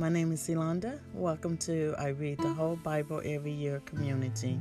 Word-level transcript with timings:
My 0.00 0.08
name 0.08 0.30
is 0.30 0.48
Yolanda. 0.48 1.00
Welcome 1.12 1.56
to 1.58 1.92
I 1.98 2.10
Read 2.10 2.38
the 2.38 2.54
Whole 2.54 2.76
Bible 2.76 3.20
Every 3.24 3.50
Year 3.50 3.80
community. 3.80 4.60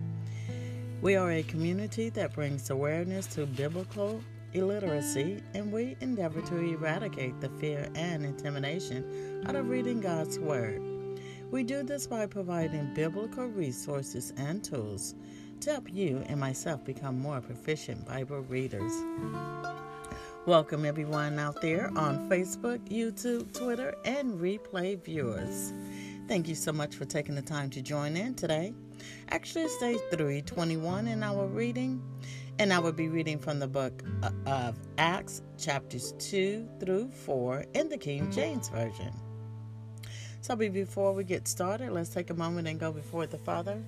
We 0.99 1.15
are 1.15 1.31
a 1.31 1.43
community 1.43 2.09
that 2.09 2.33
brings 2.33 2.71
awareness 2.71 3.27
to 3.35 3.45
biblical 3.45 4.19
illiteracy, 4.53 5.43
and 5.53 5.71
we 5.71 5.95
endeavor 6.01 6.41
to 6.41 6.57
eradicate 6.57 7.39
the 7.39 7.49
fear 7.59 7.87
and 7.93 8.25
intimidation 8.25 9.43
out 9.45 9.55
of 9.55 9.69
reading 9.69 10.01
God's 10.01 10.39
Word. 10.39 10.81
We 11.51 11.63
do 11.63 11.83
this 11.83 12.07
by 12.07 12.25
providing 12.25 12.95
biblical 12.95 13.45
resources 13.45 14.33
and 14.37 14.63
tools 14.63 15.13
to 15.59 15.71
help 15.71 15.93
you 15.93 16.23
and 16.25 16.39
myself 16.39 16.83
become 16.83 17.19
more 17.19 17.41
proficient 17.41 18.07
Bible 18.07 18.39
readers. 18.39 18.91
Welcome, 20.47 20.85
everyone 20.85 21.39
out 21.39 21.61
there 21.61 21.91
on 21.97 22.29
Facebook, 22.29 22.79
YouTube, 22.87 23.51
Twitter, 23.51 23.93
and 24.05 24.39
replay 24.39 24.97
viewers. 24.97 25.73
Thank 26.29 26.47
you 26.47 26.55
so 26.55 26.71
much 26.71 26.95
for 26.95 27.03
taking 27.03 27.35
the 27.35 27.41
time 27.41 27.69
to 27.71 27.81
join 27.81 28.15
in 28.15 28.33
today. 28.33 28.73
Actually, 29.27 29.65
it's 29.65 29.77
day 29.77 29.97
321 30.09 31.09
in 31.09 31.21
our 31.21 31.47
reading, 31.47 32.01
and 32.59 32.71
I 32.71 32.79
will 32.79 32.93
be 32.93 33.09
reading 33.09 33.39
from 33.39 33.59
the 33.59 33.67
book 33.67 34.01
of 34.45 34.77
Acts, 34.97 35.41
chapters 35.57 36.13
2 36.19 36.65
through 36.79 37.09
4 37.09 37.65
in 37.73 37.89
the 37.89 37.97
King 37.97 38.31
James 38.31 38.69
Version. 38.69 39.11
So, 40.39 40.55
before 40.55 41.11
we 41.11 41.25
get 41.25 41.49
started, 41.49 41.91
let's 41.91 42.11
take 42.11 42.29
a 42.29 42.33
moment 42.33 42.69
and 42.69 42.79
go 42.79 42.93
before 42.93 43.27
the 43.27 43.37
Father. 43.37 43.83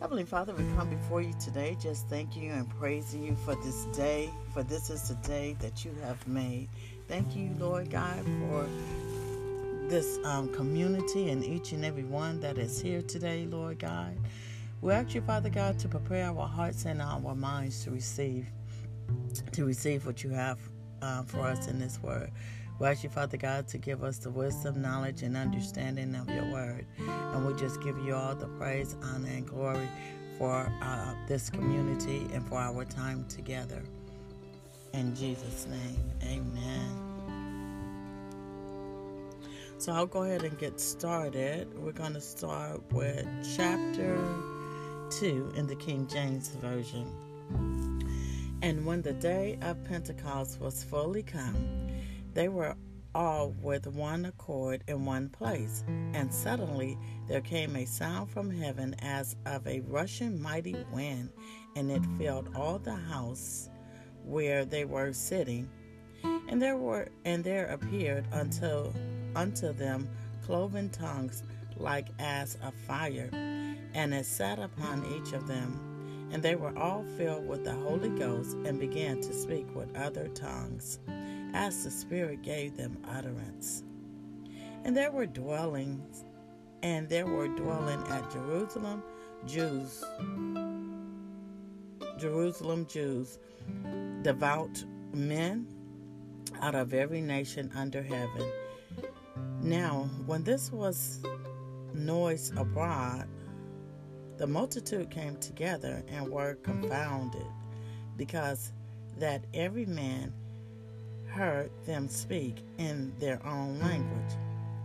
Heavenly 0.00 0.24
Father, 0.24 0.54
we 0.54 0.64
come 0.78 0.88
before 0.88 1.20
you 1.20 1.34
today 1.38 1.76
just 1.78 2.08
thanking 2.08 2.44
you 2.44 2.52
and 2.52 2.66
praising 2.78 3.22
you 3.22 3.36
for 3.44 3.54
this 3.56 3.84
day, 3.94 4.30
for 4.54 4.62
this 4.62 4.88
is 4.88 5.10
the 5.10 5.14
day 5.16 5.54
that 5.60 5.84
you 5.84 5.94
have 6.02 6.26
made. 6.26 6.70
Thank 7.06 7.36
you, 7.36 7.54
Lord 7.58 7.90
God, 7.90 8.24
for 8.40 8.66
this 9.90 10.18
um, 10.24 10.48
community 10.54 11.28
and 11.28 11.44
each 11.44 11.72
and 11.72 11.84
every 11.84 12.04
one 12.04 12.40
that 12.40 12.56
is 12.56 12.80
here 12.80 13.02
today, 13.02 13.44
Lord 13.44 13.78
God. 13.78 14.16
We 14.80 14.94
ask 14.94 15.14
you, 15.14 15.20
Father 15.20 15.50
God, 15.50 15.78
to 15.80 15.88
prepare 15.88 16.30
our 16.30 16.48
hearts 16.48 16.86
and 16.86 17.02
our 17.02 17.34
minds 17.34 17.84
to 17.84 17.90
receive, 17.90 18.46
to 19.52 19.66
receive 19.66 20.06
what 20.06 20.24
you 20.24 20.30
have 20.30 20.58
uh, 21.02 21.24
for 21.24 21.40
us 21.40 21.68
in 21.68 21.78
this 21.78 22.02
word. 22.02 22.30
We 22.80 22.86
ask 22.86 23.04
you, 23.04 23.10
Father 23.10 23.36
God, 23.36 23.68
to 23.68 23.78
give 23.78 24.02
us 24.02 24.16
the 24.16 24.30
wisdom, 24.30 24.80
knowledge, 24.80 25.22
and 25.22 25.36
understanding 25.36 26.14
of 26.14 26.30
your 26.30 26.50
word. 26.50 26.86
And 26.98 27.46
we 27.46 27.52
just 27.52 27.82
give 27.82 27.98
you 27.98 28.14
all 28.14 28.34
the 28.34 28.46
praise, 28.46 28.96
honor, 29.02 29.28
and 29.28 29.46
glory 29.46 29.86
for 30.38 30.72
uh, 30.80 31.14
this 31.28 31.50
community 31.50 32.26
and 32.32 32.48
for 32.48 32.56
our 32.56 32.86
time 32.86 33.26
together. 33.28 33.82
In 34.94 35.14
Jesus' 35.14 35.66
name, 35.66 36.10
amen. 36.24 37.10
So 39.76 39.92
I'll 39.92 40.06
go 40.06 40.22
ahead 40.22 40.44
and 40.44 40.58
get 40.58 40.80
started. 40.80 41.68
We're 41.78 41.92
going 41.92 42.14
to 42.14 42.20
start 42.22 42.80
with 42.94 43.26
chapter 43.54 44.16
2 45.10 45.52
in 45.54 45.66
the 45.66 45.76
King 45.76 46.06
James 46.06 46.48
Version. 46.48 47.12
And 48.62 48.86
when 48.86 49.02
the 49.02 49.12
day 49.12 49.58
of 49.60 49.84
Pentecost 49.84 50.58
was 50.62 50.82
fully 50.82 51.22
come, 51.22 51.89
they 52.34 52.48
were 52.48 52.76
all 53.14 53.50
with 53.60 53.86
one 53.86 54.24
accord 54.24 54.84
in 54.86 55.04
one 55.04 55.28
place. 55.28 55.84
And 56.14 56.32
suddenly 56.32 56.98
there 57.28 57.40
came 57.40 57.76
a 57.76 57.84
sound 57.84 58.30
from 58.30 58.50
heaven 58.50 58.94
as 59.00 59.36
of 59.46 59.66
a 59.66 59.80
rushing 59.80 60.40
mighty 60.40 60.76
wind, 60.92 61.30
and 61.76 61.90
it 61.90 62.02
filled 62.18 62.50
all 62.54 62.78
the 62.78 62.94
house 62.94 63.68
where 64.24 64.64
they 64.64 64.84
were 64.84 65.12
sitting. 65.12 65.68
And 66.22 66.60
there 66.60 66.76
were 66.76 67.08
and 67.24 67.42
there 67.42 67.66
appeared 67.66 68.26
unto 68.32 68.92
unto 69.34 69.72
them 69.72 70.08
cloven 70.44 70.90
tongues 70.90 71.42
like 71.76 72.08
as 72.18 72.56
of 72.62 72.74
fire, 72.86 73.30
and 73.32 74.12
it 74.12 74.26
sat 74.26 74.58
upon 74.58 75.04
each 75.14 75.32
of 75.32 75.46
them. 75.46 75.89
And 76.32 76.42
they 76.42 76.54
were 76.54 76.76
all 76.78 77.04
filled 77.16 77.46
with 77.46 77.64
the 77.64 77.72
Holy 77.72 78.10
Ghost 78.10 78.56
and 78.64 78.78
began 78.78 79.20
to 79.20 79.32
speak 79.32 79.66
with 79.74 79.96
other 79.96 80.28
tongues 80.28 81.00
as 81.52 81.84
the 81.84 81.90
Spirit 81.90 82.42
gave 82.42 82.76
them 82.76 82.96
utterance. 83.08 83.82
And 84.84 84.96
there 84.96 85.10
were 85.10 85.26
dwellings, 85.26 86.24
and 86.82 87.08
there 87.08 87.26
were 87.26 87.48
dwelling 87.48 88.00
at 88.08 88.30
Jerusalem 88.30 89.02
Jews, 89.46 90.04
Jerusalem 92.18 92.86
Jews, 92.86 93.38
devout 94.22 94.84
men 95.12 95.66
out 96.60 96.74
of 96.74 96.94
every 96.94 97.20
nation 97.20 97.70
under 97.74 98.02
heaven. 98.02 98.50
Now, 99.62 100.08
when 100.26 100.44
this 100.44 100.70
was 100.72 101.20
noise 101.94 102.52
abroad, 102.56 103.28
the 104.40 104.46
multitude 104.46 105.10
came 105.10 105.36
together 105.36 106.02
and 106.08 106.26
were 106.26 106.54
confounded, 106.62 107.44
because 108.16 108.72
that 109.18 109.44
every 109.52 109.84
man 109.84 110.32
heard 111.26 111.70
them 111.84 112.08
speak 112.08 112.56
in 112.78 113.12
their 113.18 113.38
own 113.46 113.78
language. 113.78 114.32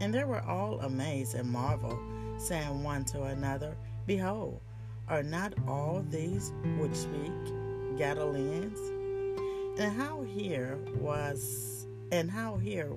And 0.02 0.14
they 0.14 0.26
were 0.26 0.42
all 0.42 0.82
amazed 0.82 1.36
and 1.36 1.50
marveled, 1.50 1.98
saying 2.38 2.84
one 2.84 3.06
to 3.06 3.24
another, 3.24 3.78
Behold, 4.06 4.60
are 5.08 5.24
not 5.24 5.54
all 5.70 6.04
these 6.10 6.52
which 6.78 6.94
speak 6.94 7.32
Galileans? 7.98 8.78
And 9.80 9.96
how 9.96 10.22
here 10.24 10.78
was, 11.00 11.88
and 12.12 12.30
how 12.30 12.58
here 12.58 12.92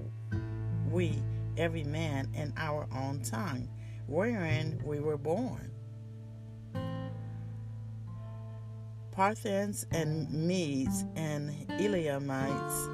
we, 0.90 1.22
every 1.56 1.84
man 1.84 2.28
in 2.34 2.52
our 2.56 2.88
own 2.96 3.22
tongue, 3.22 3.68
wherein 4.08 4.82
we 4.84 4.98
were 4.98 5.16
born? 5.16 5.70
Parthians 9.18 9.84
and 9.90 10.30
Medes 10.30 11.04
and 11.16 11.52
Elamites 11.80 12.86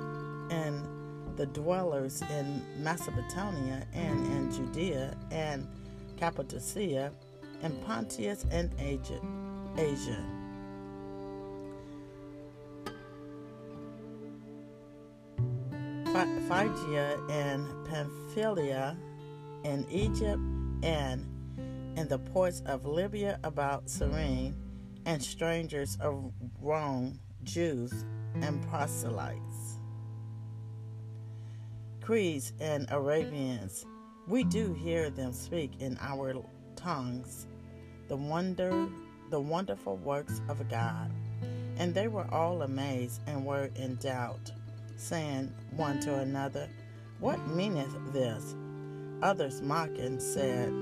and 0.51 0.89
the 1.37 1.45
dwellers 1.45 2.23
in 2.23 2.63
Mesopotamia 2.79 3.87
and 3.93 4.27
in 4.29 4.51
Judea 4.51 5.15
and 5.31 5.69
Cappadocia 6.17 7.13
and 7.61 7.79
Pontus 7.85 8.47
and 8.51 8.75
Asia. 8.79 10.25
Phrygia 16.49 17.21
and 17.29 17.69
Pamphylia 17.87 18.97
and 19.67 19.85
Egypt 19.91 20.41
and 20.83 21.27
in 21.99 22.09
the 22.09 22.19
ports 22.19 22.63
of 22.65 22.87
Libya 22.87 23.39
about 23.45 23.91
Cyrene 23.91 24.64
and 25.07 25.23
strangers 25.23 25.97
of 26.01 26.33
Rome, 26.61 27.19
Jews 27.43 28.05
and 28.35 28.67
proselytes. 28.69 29.79
Cretes 32.01 32.53
and 32.61 32.87
Arabians, 32.91 33.87
we 34.27 34.45
do 34.45 34.75
hear 34.75 35.11
them 35.11 35.33
speak 35.33 35.73
in 35.81 35.97
our 36.01 36.35
tongues 36.77 37.47
the 38.09 38.17
wonder, 38.17 38.89
the 39.31 39.41
wonderful 39.41 39.97
works 39.97 40.41
of 40.49 40.69
God. 40.69 41.11
And 41.77 41.95
they 41.95 42.09
were 42.09 42.27
all 42.31 42.63
amazed 42.63 43.21
and 43.27 43.45
were 43.45 43.71
in 43.75 43.97
doubt, 43.97 44.53
saying 44.97 45.53
one 45.73 46.01
to 46.01 46.15
another, 46.19 46.69
What 47.19 47.45
meaneth 47.49 48.13
this? 48.13 48.55
Others 49.23 49.63
mocking 49.63 50.21
said, 50.21 50.73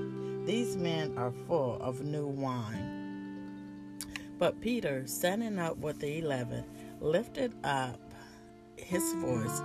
These 0.45 0.75
men 0.75 1.17
are 1.17 1.33
full 1.47 1.81
of 1.81 2.01
new 2.01 2.27
wine. 2.27 2.92
But 4.43 4.59
Peter, 4.59 5.07
standing 5.07 5.57
up 5.57 5.77
with 5.77 6.01
the 6.01 6.17
eleven, 6.17 6.65
lifted 6.99 7.53
up 7.63 7.97
his 8.75 9.13
voice 9.13 9.61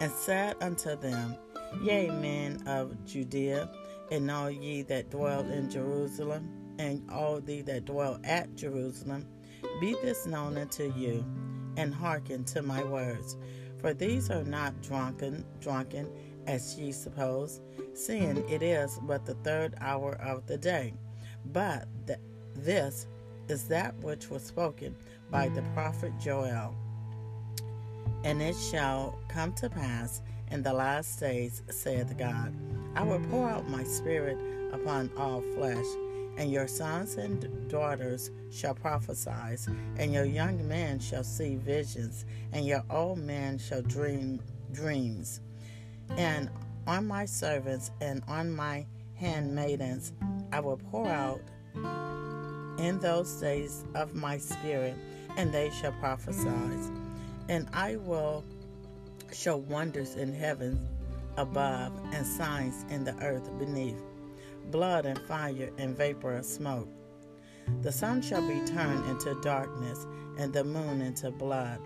and 0.00 0.12
said 0.12 0.54
unto 0.60 0.94
them, 0.94 1.34
Yea, 1.82 2.10
men 2.10 2.62
of 2.64 3.04
Judea, 3.04 3.68
and 4.12 4.30
all 4.30 4.48
ye 4.48 4.82
that 4.82 5.10
dwell 5.10 5.40
in 5.50 5.68
Jerusalem, 5.68 6.48
and 6.78 7.10
all 7.10 7.42
ye 7.42 7.62
that 7.62 7.86
dwell 7.86 8.20
at 8.22 8.54
Jerusalem, 8.54 9.26
be 9.80 9.94
this 9.94 10.26
known 10.26 10.56
unto 10.58 10.92
you, 10.96 11.24
and 11.76 11.92
hearken 11.92 12.44
to 12.44 12.62
my 12.62 12.84
words. 12.84 13.36
For 13.78 13.92
these 13.92 14.30
are 14.30 14.44
not 14.44 14.80
drunken, 14.80 15.44
drunken, 15.58 16.08
as 16.46 16.78
ye 16.78 16.92
suppose, 16.92 17.60
seeing 17.94 18.48
it 18.48 18.62
is 18.62 18.96
but 19.02 19.26
the 19.26 19.34
third 19.42 19.74
hour 19.80 20.14
of 20.22 20.46
the 20.46 20.56
day. 20.56 20.94
But 21.46 21.88
th- 22.06 22.20
this 22.54 23.08
is 23.50 23.64
that 23.64 23.94
which 23.98 24.30
was 24.30 24.42
spoken 24.42 24.94
by 25.30 25.48
the 25.48 25.60
mm. 25.60 25.74
prophet 25.74 26.12
Joel. 26.20 26.74
And 28.24 28.40
it 28.40 28.56
shall 28.56 29.18
come 29.28 29.52
to 29.54 29.68
pass 29.68 30.22
in 30.50 30.62
the 30.62 30.72
last 30.72 31.20
days, 31.20 31.62
saith 31.70 32.16
God, 32.18 32.54
I 32.94 33.02
will 33.02 33.20
pour 33.30 33.48
out 33.48 33.68
my 33.68 33.84
spirit 33.84 34.38
upon 34.72 35.10
all 35.16 35.42
flesh, 35.54 35.86
and 36.36 36.50
your 36.50 36.66
sons 36.66 37.16
and 37.16 37.68
daughters 37.68 38.30
shall 38.50 38.74
prophesy, 38.74 39.70
and 39.98 40.12
your 40.12 40.24
young 40.24 40.66
men 40.66 40.98
shall 40.98 41.24
see 41.24 41.56
visions, 41.56 42.24
and 42.52 42.66
your 42.66 42.84
old 42.90 43.18
men 43.18 43.58
shall 43.58 43.82
dream 43.82 44.40
dreams. 44.72 45.40
And 46.16 46.50
On 46.86 47.06
my 47.06 47.24
servants 47.24 47.90
and 48.00 48.22
on 48.26 48.50
my 48.50 48.86
handmaidens 49.14 50.12
I 50.50 50.60
will 50.60 50.78
pour 50.90 51.06
out 51.06 51.40
in 52.80 52.98
those 52.98 53.32
days 53.34 53.84
of 53.94 54.14
my 54.14 54.38
spirit, 54.38 54.96
and 55.36 55.52
they 55.52 55.70
shall 55.70 55.92
prophesy. 55.92 56.48
And 57.48 57.68
I 57.72 57.96
will 57.96 58.44
show 59.32 59.56
wonders 59.56 60.16
in 60.16 60.32
heaven 60.32 60.88
above 61.36 61.92
and 62.12 62.26
signs 62.26 62.84
in 62.90 63.04
the 63.04 63.14
earth 63.22 63.50
beneath 63.58 64.00
blood 64.70 65.06
and 65.06 65.18
fire 65.20 65.70
and 65.78 65.96
vapor 65.96 66.36
of 66.36 66.44
smoke. 66.44 66.88
The 67.82 67.92
sun 67.92 68.22
shall 68.22 68.46
be 68.46 68.64
turned 68.66 69.08
into 69.08 69.40
darkness 69.42 70.06
and 70.38 70.52
the 70.52 70.64
moon 70.64 71.00
into 71.00 71.30
blood 71.30 71.80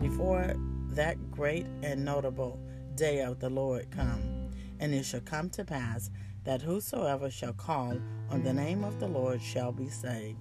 before 0.00 0.54
that 0.90 1.30
great 1.30 1.66
and 1.82 2.04
notable 2.04 2.58
day 2.94 3.20
of 3.20 3.40
the 3.40 3.50
Lord 3.50 3.90
come. 3.90 4.50
And 4.80 4.94
it 4.94 5.04
shall 5.04 5.20
come 5.20 5.50
to 5.50 5.64
pass 5.64 6.10
that 6.44 6.62
whosoever 6.62 7.30
shall 7.30 7.52
call 7.52 7.96
on 8.30 8.42
the 8.42 8.52
name 8.52 8.84
of 8.84 8.98
the 8.98 9.08
Lord 9.08 9.42
shall 9.42 9.72
be 9.72 9.88
saved. 9.88 10.38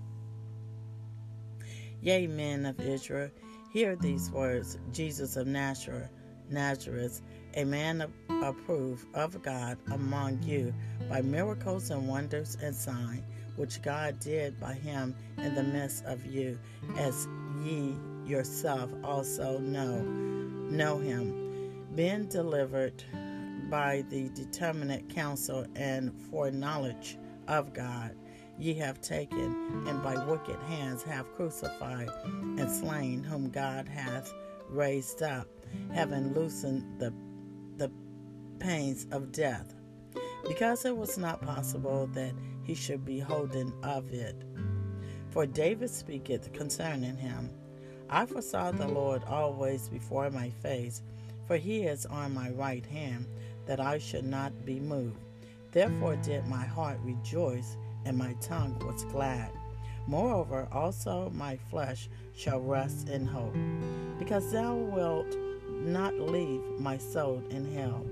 Yea, 2.01 2.27
men 2.27 2.65
of 2.65 2.79
Israel, 2.79 3.29
hear 3.73 3.95
these 3.95 4.31
words 4.31 4.77
Jesus 4.91 5.35
of 5.35 5.47
Nazareth, 5.47 6.09
Nazareth 6.49 7.21
a 7.55 7.63
man 7.63 8.01
of, 8.01 8.11
approved 8.43 9.05
of 9.15 9.41
God 9.41 9.77
among 9.91 10.41
you 10.43 10.73
by 11.09 11.21
miracles 11.21 11.89
and 11.89 12.07
wonders 12.07 12.57
and 12.61 12.75
signs 12.75 13.23
which 13.59 13.81
God 13.81 14.19
did 14.19 14.57
by 14.57 14.73
him 14.73 15.13
in 15.37 15.53
the 15.53 15.63
midst 15.63 16.05
of 16.05 16.25
you, 16.25 16.57
as 16.97 17.27
ye 17.65 17.93
yourself 18.25 18.89
also 19.03 19.57
know 19.59 20.01
know 20.01 20.97
him, 20.99 21.85
being 21.95 22.27
delivered 22.27 23.03
by 23.69 24.03
the 24.09 24.29
determinate 24.29 25.09
counsel 25.09 25.65
and 25.75 26.13
foreknowledge 26.29 27.17
of 27.47 27.73
God, 27.73 28.15
ye 28.57 28.73
have 28.75 29.01
taken, 29.01 29.85
and 29.87 30.03
by 30.03 30.23
wicked 30.25 30.59
hands 30.67 31.03
have 31.03 31.33
crucified 31.33 32.09
and 32.23 32.69
slain, 32.69 33.23
whom 33.23 33.49
God 33.49 33.87
hath 33.87 34.33
raised 34.69 35.23
up, 35.23 35.47
having 35.93 36.33
loosened 36.33 36.99
the 36.99 37.13
the 37.77 37.91
pains 38.59 39.07
of 39.11 39.31
death, 39.31 39.73
because 40.47 40.83
it 40.83 40.95
was 40.95 41.17
not 41.17 41.41
possible 41.41 42.07
that 42.07 42.33
he 42.63 42.75
should 42.75 43.05
be 43.05 43.19
holden 43.19 43.73
of 43.83 44.11
it. 44.13 44.35
For 45.29 45.45
David 45.45 45.89
speaketh 45.89 46.51
concerning 46.53 47.15
him 47.15 47.49
I 48.09 48.25
foresaw 48.25 48.71
the 48.71 48.87
Lord 48.87 49.23
always 49.25 49.87
before 49.87 50.31
my 50.31 50.49
face, 50.49 51.03
for 51.45 51.57
he 51.57 51.83
is 51.83 52.07
on 52.07 52.33
my 52.33 52.49
right 52.49 52.85
hand, 52.85 53.27
that 53.69 53.79
I 53.79 53.99
should 53.99 54.25
not 54.25 54.65
be 54.65 54.79
moved. 54.79 55.19
Therefore 55.71 56.15
did 56.15 56.47
my 56.47 56.65
heart 56.65 56.97
rejoice, 57.03 57.77
and 58.03 58.17
my 58.17 58.33
tongue 58.41 58.75
was 58.79 59.03
glad. 59.05 59.51
Moreover, 60.07 60.67
also 60.71 61.29
my 61.35 61.55
flesh 61.69 62.09
shall 62.35 62.61
rest 62.61 63.09
in 63.09 63.27
hope, 63.27 63.55
because 64.17 64.51
thou 64.51 64.73
wilt 64.73 65.37
not 65.69 66.19
leave 66.19 66.63
my 66.79 66.97
soul 66.97 67.43
in 67.51 67.71
hell, 67.75 68.03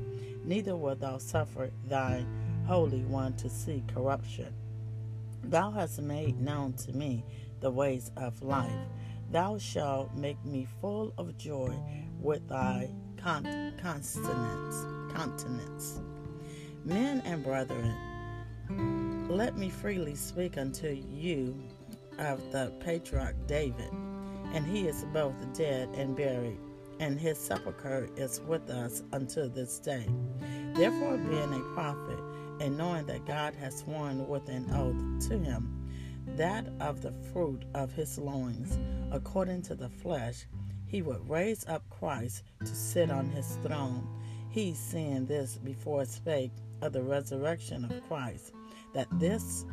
neither 0.46 0.76
wilt 0.76 1.00
thou 1.00 1.18
suffer 1.18 1.72
thy 1.86 2.24
Holy 2.68 3.02
One 3.06 3.34
to 3.38 3.50
see 3.50 3.84
corruption. 3.88 4.54
Thou 5.44 5.72
hast 5.72 6.00
made 6.00 6.40
known 6.40 6.74
to 6.74 6.94
me 6.94 7.26
the 7.62 7.72
ways 7.72 8.12
of 8.16 8.44
life. 8.44 8.86
Thou 9.32 9.58
shalt 9.58 10.14
make 10.14 10.44
me 10.46 10.68
full 10.80 11.16
of 11.18 11.36
joy 11.36 11.74
with 12.22 12.48
thy 12.48 12.92
con- 13.18 13.74
consonants, 13.82 14.86
continence. 15.14 16.00
Men 16.86 17.22
and 17.26 17.44
brethren, 17.44 17.96
let 19.30 19.58
me 19.58 19.70
freely 19.70 20.16
speak 20.16 20.58
unto 20.58 20.88
you 20.88 21.62
of 22.18 22.52
the 22.52 22.72
patriarch 22.80 23.36
David, 23.48 23.92
and 24.54 24.66
he 24.66 24.88
is 24.88 25.06
both 25.14 25.36
dead 25.54 25.90
and 25.96 26.16
buried, 26.16 26.60
and 27.00 27.20
his 27.20 27.38
sepulchre 27.38 28.10
is 28.16 28.42
with 28.42 28.70
us 28.70 29.04
unto 29.12 29.50
this 29.50 29.80
day. 29.80 30.08
Therefore, 30.74 31.18
being 31.18 31.54
a 31.54 31.74
prophet, 31.74 32.20
and 32.60 32.78
knowing 32.78 33.06
that 33.08 33.26
God 33.26 33.54
has 33.56 33.80
sworn 33.80 34.28
with 34.28 34.48
an 34.50 34.70
oath 34.74 35.30
to 35.30 35.38
him, 35.38 35.90
that 36.36 36.68
of 36.80 37.02
the 37.02 37.12
fruit 37.34 37.66
of 37.74 37.92
his 37.94 38.18
loins, 38.18 38.80
according 39.12 39.62
to 39.64 39.76
the 39.76 39.90
flesh, 39.90 40.46
he 40.88 41.02
would 41.02 41.30
raise 41.30 41.68
up 41.68 41.84
Christ 41.90 42.44
to 42.62 42.68
sit 42.74 43.12
on 43.12 43.30
his 43.30 43.58
throne. 43.64 44.08
He, 44.50 44.74
seeing 44.74 45.26
this 45.26 45.58
before, 45.58 46.06
spake 46.06 46.52
of 46.82 46.94
the 46.94 47.02
resurrection 47.02 47.86
of 47.86 48.08
Christ, 48.08 48.54
that 48.94 49.08
this, 49.20 49.66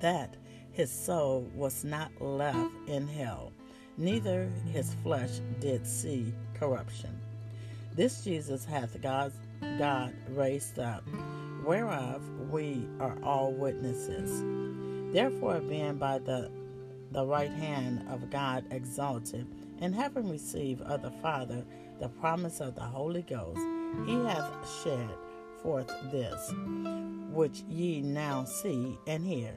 that 0.00 0.36
his 0.72 0.90
soul 0.90 1.48
was 1.54 1.84
not 1.84 2.10
left 2.20 2.72
in 2.86 3.06
hell, 3.06 3.52
neither 3.96 4.50
his 4.72 4.94
flesh 5.02 5.40
did 5.60 5.86
see 5.86 6.32
corruption. 6.54 7.20
This 7.94 8.24
Jesus 8.24 8.64
hath 8.64 9.00
God, 9.02 9.32
God 9.78 10.14
raised 10.30 10.78
up, 10.78 11.04
whereof 11.64 12.22
we 12.50 12.86
are 12.98 13.16
all 13.22 13.52
witnesses. 13.52 14.42
Therefore, 15.12 15.60
being 15.60 15.98
by 15.98 16.18
the, 16.18 16.50
the 17.10 17.26
right 17.26 17.50
hand 17.50 18.06
of 18.08 18.30
God 18.30 18.64
exalted, 18.70 19.46
and 19.80 19.94
having 19.94 20.28
received 20.28 20.82
of 20.82 21.02
the 21.02 21.10
Father 21.22 21.64
the 22.00 22.08
promise 22.08 22.60
of 22.60 22.74
the 22.74 22.80
Holy 22.80 23.22
Ghost, 23.22 23.60
he 24.06 24.14
hath 24.24 24.82
shed 24.82 25.10
forth 25.62 25.90
this, 26.10 26.52
which 27.30 27.62
ye 27.68 28.00
now 28.00 28.44
see 28.44 28.98
and 29.06 29.24
hear. 29.24 29.52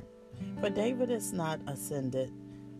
For 0.59 0.69
David 0.69 1.09
is 1.09 1.31
not 1.31 1.59
ascended 1.67 2.31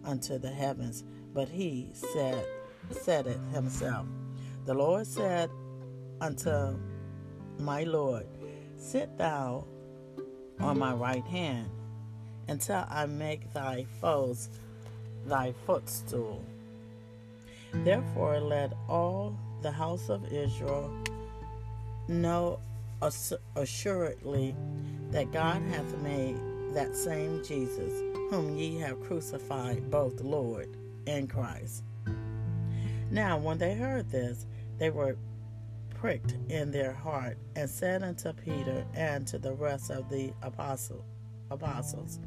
unto 0.03 0.37
the 0.37 0.51
heavens, 0.51 1.03
but 1.33 1.47
he 1.47 1.89
said, 1.93 2.45
said 2.91 3.27
it 3.27 3.39
himself. 3.53 4.05
The 4.65 4.73
Lord 4.73 5.07
said 5.07 5.49
unto 6.19 6.77
my 7.59 7.83
Lord, 7.83 8.27
Sit 8.77 9.17
thou 9.17 9.65
on 10.59 10.77
my 10.77 10.93
right 10.93 11.25
hand 11.25 11.69
until 12.47 12.85
I 12.89 13.05
make 13.05 13.53
thy 13.53 13.85
foes 14.01 14.49
thy 15.25 15.53
footstool. 15.65 16.43
Therefore, 17.73 18.39
let 18.39 18.73
all 18.87 19.37
the 19.61 19.71
house 19.71 20.09
of 20.09 20.31
Israel 20.31 20.91
know 22.07 22.59
assuredly 23.55 24.55
that 25.11 25.31
God 25.31 25.61
hath 25.63 25.97
made 25.97 26.37
that 26.73 26.95
same 26.95 27.43
Jesus, 27.43 27.91
whom 28.29 28.57
ye 28.57 28.77
have 28.79 29.01
crucified, 29.03 29.91
both 29.91 30.21
Lord 30.21 30.69
and 31.07 31.29
Christ. 31.29 31.83
Now, 33.11 33.37
when 33.37 33.57
they 33.57 33.75
heard 33.75 34.09
this, 34.09 34.45
they 34.79 34.89
were 34.89 35.17
pricked 35.95 36.35
in 36.49 36.71
their 36.71 36.93
heart, 36.93 37.37
and 37.55 37.69
said 37.69 38.03
unto 38.03 38.33
Peter 38.33 38.85
and 38.93 39.27
to 39.27 39.37
the 39.37 39.53
rest 39.53 39.89
of 39.89 40.09
the 40.09 40.33
apostle, 40.41 41.05
apostles, 41.51 42.19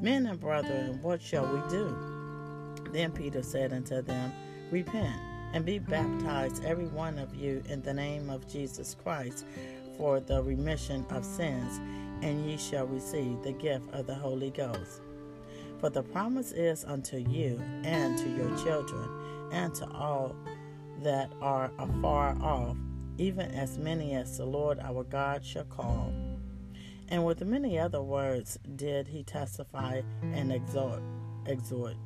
Men 0.00 0.26
and 0.26 0.40
brethren, 0.40 1.00
what 1.02 1.22
shall 1.22 1.46
we 1.46 1.60
do? 1.70 1.96
Then 2.92 3.12
Peter 3.12 3.42
said 3.42 3.72
unto 3.72 4.02
them, 4.02 4.32
Repent 4.72 5.20
and 5.52 5.66
be 5.66 5.78
baptized, 5.78 6.64
every 6.64 6.86
one 6.86 7.18
of 7.18 7.34
you, 7.34 7.62
in 7.68 7.82
the 7.82 7.92
name 7.92 8.30
of 8.30 8.48
Jesus 8.48 8.96
Christ, 9.02 9.44
for 9.98 10.18
the 10.18 10.42
remission 10.42 11.04
of 11.10 11.26
sins, 11.26 11.78
and 12.22 12.48
ye 12.48 12.56
shall 12.56 12.86
receive 12.86 13.42
the 13.42 13.52
gift 13.52 13.92
of 13.92 14.06
the 14.06 14.14
Holy 14.14 14.50
Ghost. 14.50 15.02
For 15.78 15.90
the 15.90 16.02
promise 16.02 16.52
is 16.52 16.86
unto 16.86 17.18
you 17.18 17.60
and 17.84 18.16
to 18.16 18.28
your 18.30 18.56
children, 18.64 19.10
and 19.52 19.74
to 19.74 19.86
all 19.90 20.34
that 21.02 21.30
are 21.42 21.70
afar 21.78 22.34
off, 22.40 22.78
even 23.18 23.50
as 23.50 23.76
many 23.76 24.14
as 24.14 24.38
the 24.38 24.46
Lord 24.46 24.78
our 24.80 25.04
God 25.04 25.44
shall 25.44 25.64
call. 25.64 26.14
And 27.08 27.26
with 27.26 27.44
many 27.44 27.78
other 27.78 28.00
words 28.00 28.58
did 28.76 29.08
he 29.08 29.22
testify 29.22 30.00
and 30.22 30.50
exhort, 30.50 31.02
exhort, 31.44 31.96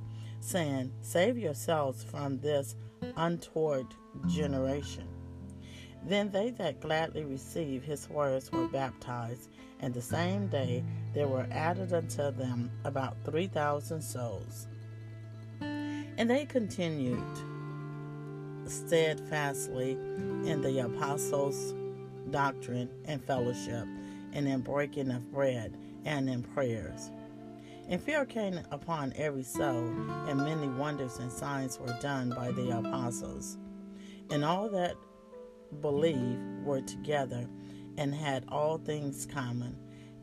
saying, 0.47 0.93
Save 1.01 1.37
yourselves 1.37 2.05
from 2.05 2.39
this 2.39 2.77
untoward 3.17 3.87
generation. 4.29 5.09
Then 6.05 6.31
they 6.31 6.51
that 6.51 6.81
gladly 6.81 7.25
received 7.25 7.85
his 7.85 8.09
words 8.09 8.53
were 8.53 8.69
baptized, 8.69 9.51
and 9.81 9.93
the 9.93 10.01
same 10.01 10.47
day 10.47 10.85
there 11.15 11.27
were 11.27 11.49
added 11.51 11.93
unto 11.93 12.31
them 12.31 12.71
about 12.85 13.17
three 13.25 13.49
thousand 13.49 14.01
souls. 14.01 14.69
And 15.61 16.31
they 16.31 16.47
continued 16.47 17.21
steadfastly 18.67 19.93
in 19.93 20.61
the 20.63 20.79
apostles' 20.79 21.75
doctrine 22.31 22.89
and 23.05 23.23
fellowship 23.25 23.87
and 24.33 24.47
in 24.47 24.61
breaking 24.61 25.11
of 25.11 25.33
bread 25.33 25.77
and 26.05 26.29
in 26.29 26.43
prayers. 26.43 27.11
And 27.89 28.03
fear 28.03 28.25
came 28.25 28.59
upon 28.73 29.13
every 29.17 29.45
soul, 29.45 29.89
and 30.27 30.39
many 30.39 30.67
wonders 30.69 31.19
and 31.19 31.31
signs 31.31 31.79
were 31.79 31.97
done 32.01 32.31
by 32.31 32.51
the 32.51 32.77
apostles. 32.77 33.59
And 34.31 34.45
all 34.45 34.69
that 34.71 34.97
believed 35.81 36.65
were 36.65 36.81
together 36.81 37.49
and 37.97 38.13
had 38.13 38.45
all 38.49 38.79
things 38.79 39.27
common, 39.27 39.77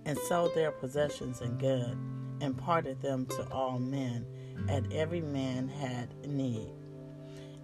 and 0.06 0.18
sold 0.28 0.54
their 0.54 0.72
possessions 0.72 1.40
and 1.40 1.58
good, 1.58 1.98
and 2.42 2.58
parted 2.58 3.02
them 3.02 3.26
to 3.28 3.50
all 3.50 3.80
men, 3.80 4.26
as 4.68 4.84
every 4.92 5.22
man 5.22 5.70
had 5.70 6.14
need. 6.28 6.70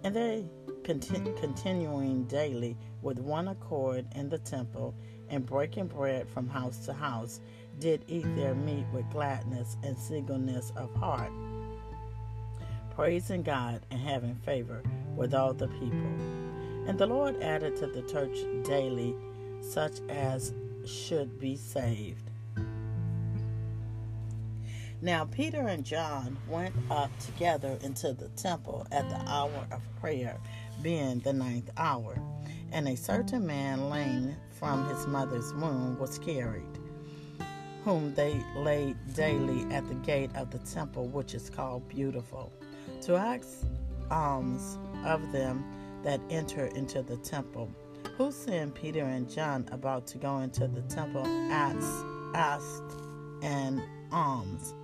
And 0.02 0.16
they, 0.16 0.46
continu- 0.82 1.38
continuing 1.38 2.24
daily 2.24 2.76
with 3.02 3.18
one 3.18 3.48
accord 3.48 4.06
in 4.14 4.30
the 4.30 4.38
temple, 4.38 4.94
and 5.28 5.44
breaking 5.44 5.88
bread 5.88 6.28
from 6.28 6.48
house 6.48 6.86
to 6.86 6.92
house, 6.94 7.40
did 7.78 8.04
eat 8.08 8.26
their 8.36 8.54
meat 8.54 8.86
with 8.92 9.08
gladness 9.10 9.76
and 9.82 9.96
singleness 9.96 10.72
of 10.76 10.94
heart, 10.94 11.32
praising 12.94 13.42
God 13.42 13.86
and 13.90 14.00
having 14.00 14.34
favor 14.34 14.82
with 15.16 15.34
all 15.34 15.54
the 15.54 15.68
people. 15.68 16.10
And 16.86 16.98
the 16.98 17.06
Lord 17.06 17.42
added 17.42 17.76
to 17.76 17.86
the 17.86 18.02
church 18.02 18.36
daily 18.64 19.14
such 19.60 20.00
as 20.08 20.52
should 20.84 21.38
be 21.38 21.56
saved. 21.56 22.30
Now 25.02 25.24
Peter 25.24 25.66
and 25.68 25.84
John 25.84 26.36
went 26.46 26.74
up 26.90 27.10
together 27.20 27.78
into 27.82 28.12
the 28.12 28.28
temple 28.30 28.86
at 28.92 29.08
the 29.08 29.30
hour 29.30 29.66
of 29.72 29.80
prayer, 29.98 30.36
being 30.82 31.20
the 31.20 31.32
ninth 31.32 31.70
hour. 31.78 32.20
And 32.72 32.86
a 32.86 32.96
certain 32.96 33.46
man 33.46 33.88
lame 33.88 34.36
from 34.50 34.86
his 34.88 35.06
mother's 35.06 35.54
womb 35.54 35.98
was 35.98 36.18
carried, 36.18 36.78
whom 37.84 38.14
they 38.14 38.40
laid 38.56 38.96
daily 39.14 39.62
at 39.72 39.86
the 39.88 39.94
gate 39.94 40.30
of 40.34 40.50
the 40.50 40.58
temple, 40.58 41.08
which 41.08 41.34
is 41.34 41.50
called 41.50 41.88
Beautiful, 41.88 42.52
to 43.02 43.16
ask 43.16 43.66
alms 44.10 44.78
of 45.04 45.32
them 45.32 45.64
that 46.02 46.20
enter 46.30 46.66
into 46.66 47.02
the 47.02 47.16
temple. 47.18 47.70
Who 48.16 48.32
seeing 48.32 48.70
Peter 48.70 49.04
and 49.04 49.30
John 49.30 49.66
about 49.72 50.06
to 50.08 50.18
go 50.18 50.38
into 50.38 50.68
the 50.68 50.82
temple 50.82 51.26
asked, 51.50 52.04
asked 52.34 53.00
an 53.42 53.82
alms. 54.12 54.74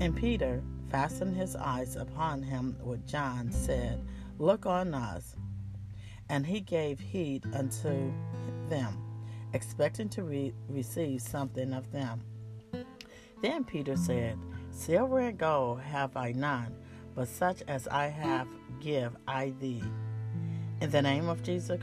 And 0.00 0.14
Peter, 0.14 0.62
fastened 0.94 1.36
his 1.36 1.56
eyes 1.56 1.96
upon 1.96 2.40
him 2.40 2.76
with 2.80 3.04
John, 3.04 3.50
said, 3.50 4.00
Look 4.38 4.64
on 4.64 4.94
us. 4.94 5.34
And 6.28 6.46
he 6.46 6.60
gave 6.60 7.00
heed 7.00 7.44
unto 7.52 8.12
them, 8.68 8.96
expecting 9.54 10.08
to 10.10 10.24
re- 10.24 10.52
receive 10.68 11.22
something 11.22 11.72
of 11.72 11.90
them. 11.92 12.20
Then 13.40 13.64
Peter 13.64 13.96
said, 13.96 14.38
Silver 14.70 15.20
and 15.20 15.38
gold 15.38 15.80
have 15.80 16.16
I 16.16 16.32
none, 16.32 16.74
but 17.14 17.28
such 17.28 17.62
as 17.68 17.86
I 17.88 18.08
have 18.08 18.48
give 18.80 19.16
I 19.28 19.54
thee. 19.60 19.82
In 20.80 20.90
the 20.90 21.00
name 21.00 21.28
of 21.28 21.42
Jesus, 21.42 21.80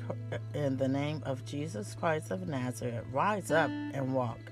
in 0.54 0.78
the 0.78 0.88
name 0.88 1.24
of 1.25 1.46
Jesus 1.46 1.96
Christ 1.96 2.30
of 2.32 2.48
Nazareth, 2.48 3.06
rise 3.12 3.50
up 3.50 3.70
and 3.70 4.13
walk. 4.13 4.51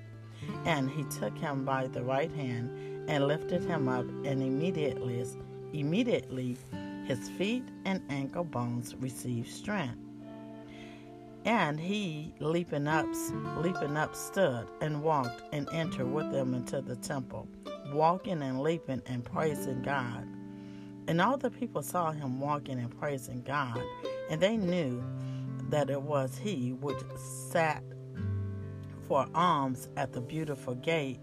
And 0.66 0.90
he 0.90 1.04
took 1.04 1.38
him 1.38 1.66
by 1.66 1.88
the 1.88 2.02
right 2.02 2.32
hand 2.32 3.10
and 3.10 3.28
lifted 3.28 3.64
him 3.64 3.90
up, 3.90 4.06
and 4.24 4.42
immediately, 4.42 5.26
immediately 5.74 6.58
his 7.06 7.30
feet 7.32 7.66
and 7.86 8.02
ankle 8.10 8.46
bones 8.46 8.96
received 8.96 9.50
strength. 9.50 10.09
And 11.46 11.80
he, 11.80 12.34
leaping 12.40 12.88
up, 12.88 13.08
leaping 13.58 13.98
up, 13.98 14.16
stood 14.16 14.68
and 14.82 15.02
walked 15.02 15.42
and 15.54 15.68
entered 15.72 16.12
with 16.12 16.32
them 16.32 16.54
into 16.54 16.82
the 16.82 16.96
temple, 16.98 17.48
walking 17.94 18.42
and 18.42 18.62
leaping 18.62 19.02
and 19.06 19.24
praising 19.24 19.82
God. 19.82 20.28
And 21.08 21.22
all 21.22 21.38
the 21.38 21.50
people 21.50 21.82
saw 21.82 22.12
him 22.12 22.40
walking 22.40 22.78
and 22.80 22.98
praising 23.00 23.42
God, 23.42 23.82
and 24.30 24.42
they 24.42 24.58
knew 24.58 25.02
that 25.70 25.90
it 25.90 26.02
was 26.02 26.38
he 26.38 26.74
which 26.74 27.00
sat 27.50 27.84
for 29.08 29.28
alms 29.34 29.88
at 29.98 30.14
the 30.14 30.22
beautiful 30.22 30.76
gate 30.76 31.20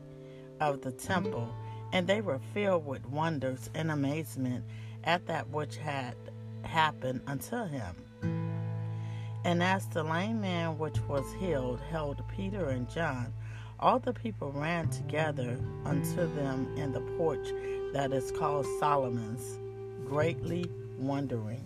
of 0.61 0.81
the 0.81 0.93
temple, 0.93 1.55
and 1.93 2.07
they 2.07 2.21
were 2.21 2.41
filled 2.53 2.85
with 2.85 3.07
wonders 3.07 3.71
and 3.75 3.91
amazement 3.91 4.65
at 5.05 5.27
that 5.27 5.49
which 5.51 5.77
had 5.77 6.17
happened 6.63 7.21
unto 7.27 7.65
him. 7.69 7.95
And 9.47 9.63
as 9.63 9.87
the 9.87 10.03
lame 10.03 10.41
man 10.41 10.77
which 10.77 11.01
was 11.03 11.33
healed 11.35 11.79
held 11.89 12.21
Peter 12.37 12.71
and 12.71 12.91
John, 12.91 13.33
all 13.79 14.01
the 14.01 14.13
people 14.13 14.51
ran 14.51 14.89
together 14.89 15.57
unto 15.85 16.27
them 16.35 16.77
in 16.77 16.91
the 16.91 17.01
porch 17.17 17.47
that 17.93 18.13
is 18.13 18.33
called 18.33 18.67
Solomon's, 18.81 19.61
greatly 20.05 20.69
wondering. 20.99 21.63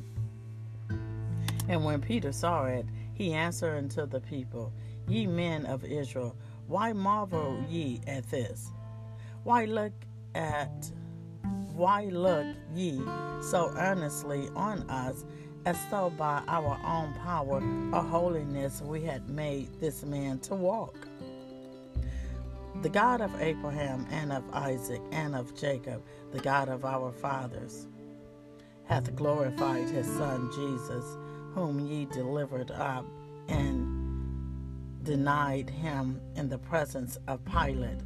And 1.71 1.83
when 1.83 2.03
Peter 2.03 2.33
saw 2.33 2.67
it, 2.67 2.85
he 3.15 3.33
answered 3.33 3.79
unto 3.79 4.05
the 4.05 4.21
people, 4.21 4.75
Ye 5.09 5.27
men 5.27 5.65
of 5.65 5.83
Israel, 5.83 6.37
why 6.67 6.93
marvel 6.93 7.65
ye 7.67 8.03
at 8.07 8.31
this? 8.31 8.73
Why 9.43 9.65
look 9.65 9.95
at 10.35 10.93
why 11.75 12.05
look 12.13 12.47
ye 12.75 13.01
so 13.41 13.73
earnestly 13.79 14.51
on 14.55 14.81
us, 14.91 15.25
as 15.71 15.79
though 15.89 16.11
by 16.11 16.43
our 16.49 16.77
own 16.85 17.15
power 17.23 17.63
or 17.93 18.03
holiness 18.03 18.83
we 18.83 19.03
had 19.03 19.31
made 19.31 19.69
this 19.79 20.05
man 20.05 20.37
to 20.41 20.53
walk? 20.53 21.07
The 22.83 22.89
God 22.89 23.21
of 23.21 23.41
Abraham 23.41 24.05
and 24.11 24.33
of 24.33 24.43
Isaac 24.53 25.01
and 25.13 25.37
of 25.37 25.57
Jacob, 25.57 26.03
the 26.33 26.41
God 26.41 26.69
of 26.69 26.85
our 26.85 27.13
fathers, 27.13 27.87
hath 28.83 29.15
glorified 29.15 29.89
his 29.89 30.09
Son 30.09 30.51
Jesus, 30.53 31.17
whom 31.55 31.79
ye 31.79 32.05
delivered 32.07 32.73
up 32.73 33.07
and 33.47 35.05
denied 35.05 35.71
him 35.71 36.21
in 36.35 36.49
the 36.49 36.59
presence 36.59 37.17
of 37.29 37.45
Pilate 37.45 38.01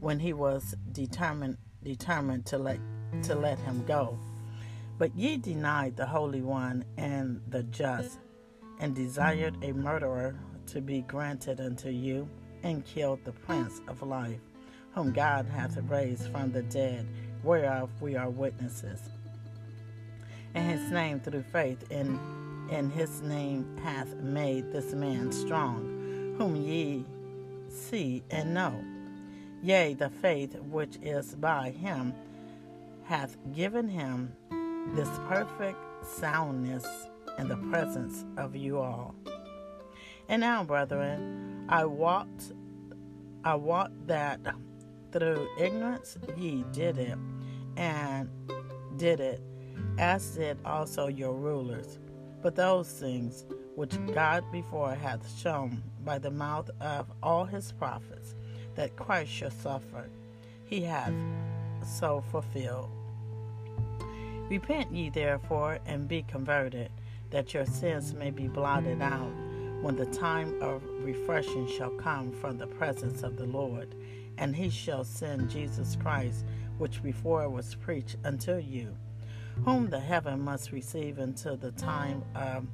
when 0.00 0.18
he 0.18 0.32
was 0.32 0.74
determined 0.92 1.58
determined 1.82 2.46
to 2.46 2.56
let 2.56 2.80
to 3.22 3.34
let 3.34 3.58
him 3.58 3.84
go. 3.84 4.18
But 4.98 5.14
ye 5.16 5.36
denied 5.36 5.96
the 5.96 6.06
Holy 6.06 6.40
One 6.40 6.84
and 6.96 7.40
the 7.48 7.62
just, 7.64 8.18
and 8.80 8.94
desired 8.94 9.56
a 9.62 9.72
murderer 9.72 10.38
to 10.68 10.80
be 10.80 11.02
granted 11.02 11.60
unto 11.60 11.90
you, 11.90 12.28
and 12.62 12.84
killed 12.84 13.24
the 13.24 13.32
Prince 13.32 13.80
of 13.88 14.02
Life, 14.02 14.40
whom 14.92 15.12
God 15.12 15.46
hath 15.46 15.76
raised 15.88 16.30
from 16.32 16.50
the 16.50 16.62
dead, 16.62 17.06
whereof 17.42 17.90
we 18.00 18.16
are 18.16 18.30
witnesses. 18.30 19.00
And 20.54 20.70
his 20.70 20.90
name 20.90 21.20
through 21.20 21.44
faith 21.52 21.90
in 21.90 22.18
in 22.70 22.90
his 22.90 23.22
name 23.22 23.76
hath 23.82 24.12
made 24.16 24.72
this 24.72 24.92
man 24.92 25.30
strong, 25.30 26.34
whom 26.36 26.56
ye 26.56 27.04
see 27.68 28.24
and 28.30 28.54
know. 28.54 28.74
Yea, 29.62 29.94
the 29.94 30.10
faith 30.10 30.58
which 30.60 30.96
is 31.00 31.34
by 31.36 31.70
him 31.70 32.12
hath 33.04 33.36
given 33.54 33.88
him 33.88 34.32
this 34.94 35.08
perfect 35.28 35.78
soundness 36.04 36.86
in 37.38 37.48
the 37.48 37.56
presence 37.56 38.24
of 38.36 38.54
you 38.56 38.78
all. 38.78 39.14
And 40.28 40.40
now, 40.40 40.64
brethren, 40.64 41.66
I 41.68 41.84
wot, 41.84 42.28
I 43.44 43.54
wot 43.54 43.92
that 44.06 44.40
through 45.12 45.48
ignorance 45.58 46.16
ye 46.36 46.64
did 46.72 46.98
it, 46.98 47.18
and 47.76 48.28
did 48.96 49.20
it, 49.20 49.40
as 49.98 50.34
did 50.34 50.58
also 50.64 51.06
your 51.08 51.34
rulers. 51.34 51.98
But 52.42 52.54
those 52.54 52.88
things 52.88 53.44
which 53.74 53.94
God 54.14 54.44
before 54.50 54.94
hath 54.94 55.28
shown 55.38 55.82
by 56.04 56.18
the 56.18 56.30
mouth 56.30 56.70
of 56.80 57.06
all 57.22 57.44
his 57.44 57.72
prophets, 57.72 58.34
that 58.74 58.96
Christ 58.96 59.30
shall 59.30 59.50
suffer, 59.50 60.08
he 60.64 60.80
hath 60.82 61.12
so 61.84 62.22
fulfilled. 62.30 62.90
Repent 64.48 64.92
ye 64.92 65.10
therefore 65.10 65.80
and 65.86 66.06
be 66.06 66.22
converted, 66.22 66.90
that 67.30 67.52
your 67.52 67.66
sins 67.66 68.14
may 68.14 68.30
be 68.30 68.46
blotted 68.46 69.02
out, 69.02 69.32
when 69.82 69.96
the 69.96 70.06
time 70.06 70.62
of 70.62 70.82
refreshing 71.00 71.66
shall 71.66 71.90
come 71.90 72.30
from 72.30 72.56
the 72.56 72.66
presence 72.66 73.24
of 73.24 73.36
the 73.36 73.46
Lord, 73.46 73.96
and 74.38 74.54
he 74.54 74.70
shall 74.70 75.02
send 75.02 75.50
Jesus 75.50 75.96
Christ, 75.96 76.44
which 76.78 77.02
before 77.02 77.48
was 77.48 77.74
preached 77.74 78.16
unto 78.24 78.58
you, 78.58 78.96
whom 79.64 79.88
the 79.88 79.98
heaven 79.98 80.40
must 80.40 80.70
receive 80.70 81.18
until 81.18 81.56
the 81.56 81.72
time 81.72 82.22
of 82.36 82.66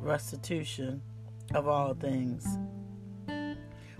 restitution 0.00 1.00
of 1.54 1.68
all 1.68 1.94
things, 1.94 2.44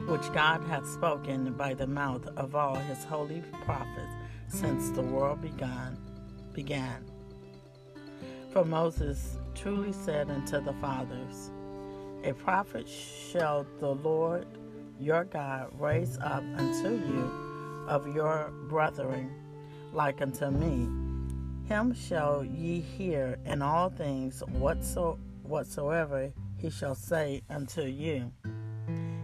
which 0.07 0.33
God 0.33 0.65
hath 0.65 0.89
spoken 0.89 1.53
by 1.53 1.75
the 1.75 1.87
mouth 1.87 2.27
of 2.37 2.57
all 2.57 2.75
his 2.75 3.05
holy 3.05 3.43
prophets 3.65 4.15
since 4.49 4.91
the 4.91 5.03
world 5.03 5.41
began 5.41 5.97
began. 6.59 7.05
For 8.53 8.65
Moses 8.65 9.39
truly 9.55 9.93
said 9.93 10.29
unto 10.29 10.61
the 10.61 10.73
fathers, 10.81 11.53
A 12.25 12.33
prophet 12.33 12.89
shall 12.89 13.65
the 13.79 13.95
Lord 13.95 14.45
your 14.99 15.23
God 15.23 15.69
raise 15.79 16.19
up 16.19 16.43
unto 16.57 16.89
you 16.89 17.31
of 17.87 18.13
your 18.13 18.51
brethren, 18.69 19.31
like 19.93 20.21
unto 20.21 20.51
me. 20.51 20.89
Him 21.69 21.95
shall 21.95 22.45
ye 22.45 22.81
hear 22.81 23.39
in 23.45 23.63
all 23.63 23.89
things 23.89 24.43
whatso, 24.49 25.17
whatsoever 25.45 26.33
he 26.57 26.71
shall 26.71 26.97
say 26.97 27.41
unto 27.49 27.83
you. 27.83 28.33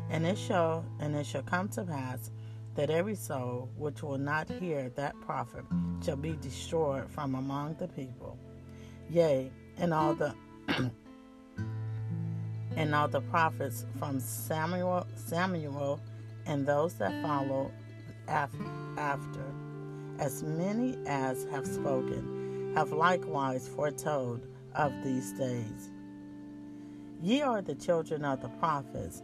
And 0.09 0.25
it 0.25 0.39
shall 0.39 0.85
and 1.01 1.17
it 1.17 1.27
shall 1.27 1.43
come 1.43 1.69
to 1.71 1.83
pass 1.83 2.31
that 2.75 2.91
every 2.91 3.15
soul 3.15 3.69
which 3.77 4.03
will 4.03 4.19
not 4.19 4.49
hear 4.49 4.91
that 4.91 5.15
prophet 5.21 5.65
shall 6.05 6.17
be 6.17 6.37
destroyed 6.41 7.11
from 7.11 7.35
among 7.35 7.75
the 7.75 7.89
people. 7.89 8.39
Yea, 9.09 9.51
and 9.79 9.95
all 9.95 10.15
the 10.15 10.35
and 12.77 12.95
all 12.95 13.09
the 13.09 13.21
prophets 13.21 13.87
from 13.99 14.19
Samuel 14.19 15.07
Samuel 15.15 16.01
and 16.47 16.67
those 16.67 16.95
that 16.95 17.23
follow 17.23 17.71
after, 18.29 19.45
as 20.19 20.43
many 20.43 20.99
as 21.07 21.45
have 21.51 21.67
spoken, 21.67 22.73
have 22.75 22.93
likewise 22.93 23.69
foretold 23.69 24.47
of 24.75 24.93
these 25.05 25.33
days. 25.33 25.91
Ye 27.23 27.41
are 27.41 27.63
the 27.63 27.75
children 27.75 28.25
of 28.25 28.43
the 28.43 28.49
prophets, 28.49 29.23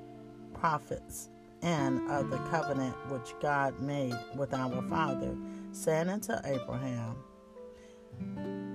prophets, 0.54 1.28
and 1.62 2.10
of 2.10 2.30
the 2.30 2.38
covenant 2.50 2.94
which 3.10 3.34
God 3.40 3.78
made 3.80 4.16
with 4.36 4.54
our 4.54 4.82
father, 4.88 5.36
saying 5.72 6.08
unto 6.08 6.34
Abraham, 6.44 7.16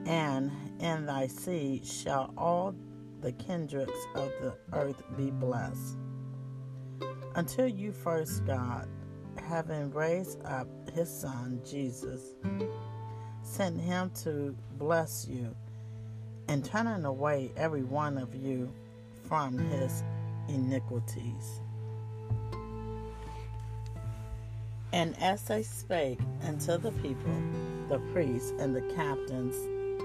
And 0.06 0.52
in 0.80 1.06
thy 1.06 1.28
seed 1.28 1.86
shall 1.86 2.34
all 2.38 2.76
the 3.22 3.32
kindreds 3.34 3.92
of 4.14 4.30
the 4.42 4.56
earth 4.74 5.02
be 5.18 5.32
blessed. 5.32 5.98
Until 7.36 7.68
you 7.68 7.92
first, 7.92 8.46
God, 8.46 8.88
having 9.48 9.92
raised 9.92 10.44
up 10.46 10.68
his 10.94 11.10
Son, 11.10 11.62
Jesus, 11.66 12.36
sent 13.42 13.80
him 13.80 14.12
to 14.24 14.56
bless 14.78 15.28
you, 15.28 15.56
and 16.48 16.64
turning 16.64 17.06
away 17.06 17.52
every 17.58 17.84
one 17.84 18.18
of 18.18 18.36
you 18.36 18.72
from 19.28 19.58
his 19.58 20.04
iniquities. 20.48 21.62
And 24.96 25.22
as 25.22 25.42
they 25.42 25.62
spake 25.62 26.22
unto 26.48 26.78
the 26.78 26.94
people, 26.94 27.44
the 27.90 28.00
priests 28.14 28.54
and 28.60 28.74
the 28.74 28.94
captains 28.96 29.54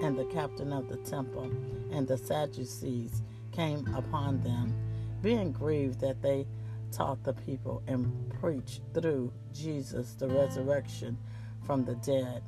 and 0.03 0.19
the 0.19 0.25
captain 0.25 0.73
of 0.73 0.89
the 0.89 0.97
temple 0.97 1.49
and 1.93 2.09
the 2.09 2.19
Sadducees 2.19 3.23
came 3.53 3.87
upon 3.95 4.41
them, 4.41 4.75
being 5.23 5.53
grieved 5.53 6.01
that 6.01 6.21
they 6.21 6.45
taught 6.91 7.23
the 7.23 7.35
people 7.35 7.85
and 7.87 8.35
preached 8.41 8.81
through 8.93 9.33
Jesus 9.55 10.15
the 10.15 10.27
resurrection 10.27 11.17
from 11.63 11.85
the 11.85 11.95
dead. 11.95 12.43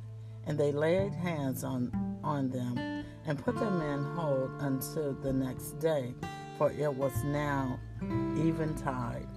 And 0.45 0.59
they 0.59 0.73
laid 0.73 1.13
hands 1.13 1.63
on, 1.63 2.19
on 2.25 2.49
them 2.49 3.05
and 3.25 3.39
put 3.39 3.55
them 3.55 3.79
in 3.79 4.03
hold 4.03 4.51
until 4.59 5.13
the 5.13 5.31
next 5.31 5.79
day, 5.79 6.13
for 6.57 6.73
it 6.73 6.93
was 6.93 7.13
now 7.23 7.79
eventide. 8.01 9.29